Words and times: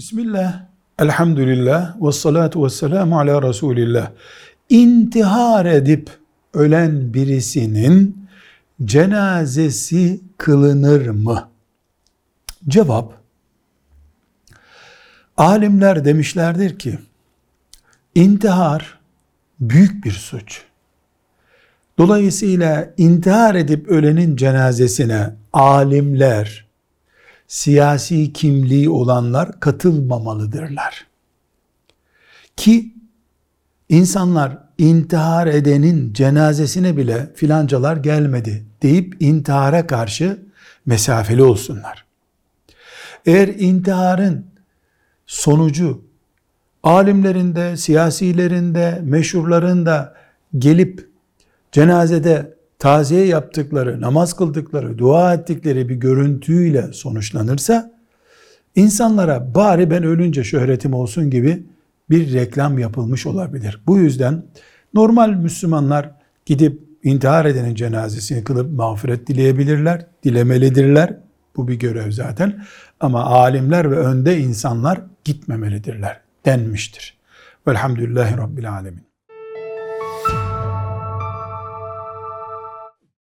Bismillah, 0.00 0.62
elhamdülillah, 0.98 2.02
ve 2.02 2.12
salatu 2.12 2.64
ve 2.64 2.70
selamu 2.70 3.18
ala 3.18 3.42
Resulillah. 3.42 4.10
İntihar 4.68 5.66
edip 5.66 6.10
ölen 6.54 7.14
birisinin 7.14 8.26
cenazesi 8.84 10.20
kılınır 10.38 11.06
mı? 11.06 11.48
Cevap, 12.68 13.14
alimler 15.36 16.04
demişlerdir 16.04 16.78
ki, 16.78 16.98
intihar 18.14 18.98
büyük 19.60 20.04
bir 20.04 20.12
suç. 20.12 20.62
Dolayısıyla 21.98 22.90
intihar 22.96 23.54
edip 23.54 23.88
ölenin 23.88 24.36
cenazesine 24.36 25.34
alimler, 25.52 26.69
siyasi 27.50 28.32
kimliği 28.32 28.90
olanlar 28.90 29.60
katılmamalıdırlar. 29.60 31.06
Ki 32.56 32.94
insanlar 33.88 34.58
intihar 34.78 35.46
edenin 35.46 36.12
cenazesine 36.12 36.96
bile 36.96 37.32
filancalar 37.34 37.96
gelmedi 37.96 38.64
deyip 38.82 39.16
intihara 39.20 39.86
karşı 39.86 40.42
mesafeli 40.86 41.42
olsunlar. 41.42 42.04
Eğer 43.26 43.48
intiharın 43.48 44.46
sonucu 45.26 46.04
alimlerinde, 46.82 47.76
siyasilerinde, 47.76 49.00
meşhurlarında 49.02 50.14
gelip 50.58 51.08
cenazede 51.72 52.54
taziye 52.80 53.26
yaptıkları, 53.26 54.00
namaz 54.00 54.36
kıldıkları, 54.36 54.98
dua 54.98 55.34
ettikleri 55.34 55.88
bir 55.88 55.94
görüntüyle 55.94 56.92
sonuçlanırsa, 56.92 57.92
insanlara 58.74 59.54
bari 59.54 59.90
ben 59.90 60.02
ölünce 60.02 60.44
şöhretim 60.44 60.94
olsun 60.94 61.30
gibi 61.30 61.66
bir 62.10 62.32
reklam 62.32 62.78
yapılmış 62.78 63.26
olabilir. 63.26 63.80
Bu 63.86 63.98
yüzden 63.98 64.42
normal 64.94 65.30
Müslümanlar 65.30 66.10
gidip 66.46 66.82
intihar 67.02 67.44
edenin 67.44 67.74
cenazesini 67.74 68.44
kılıp 68.44 68.72
mağfiret 68.72 69.26
dileyebilirler, 69.26 70.06
dilemelidirler. 70.24 71.16
Bu 71.56 71.68
bir 71.68 71.74
görev 71.74 72.10
zaten. 72.10 72.64
Ama 73.00 73.24
alimler 73.24 73.90
ve 73.90 73.96
önde 73.96 74.38
insanlar 74.38 75.00
gitmemelidirler 75.24 76.20
denmiştir. 76.46 77.18
Velhamdülillahi 77.68 78.36
Rabbil 78.36 78.72
Alemin. 78.72 79.09